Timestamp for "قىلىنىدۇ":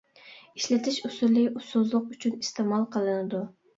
2.97-3.45